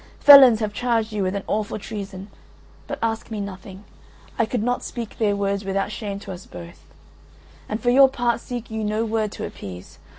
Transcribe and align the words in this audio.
Felons 0.19 0.61
have 0.61 0.73
charged 0.73 1.13
you 1.13 1.21
with 1.21 1.35
an 1.35 1.43
awful 1.45 1.77
treason, 1.77 2.29
but 2.87 2.97
ask 3.03 3.29
me 3.29 3.39
nothing; 3.39 3.83
I 4.39 4.47
could 4.47 4.63
not 4.63 4.81
speak 4.83 5.19
their 5.19 5.35
words 5.35 5.63
without 5.63 5.91
shame 5.91 6.17
to 6.21 6.31
us 6.31 6.47
both, 6.47 6.81
and 7.69 7.79
for 7.79 7.91
your 7.91 8.09
part 8.09 8.39
seek 8.39 8.71
you 8.71 8.83
no 8.83 9.05
word 9.05 9.31
to 9.33 9.45
appease. 9.45 9.99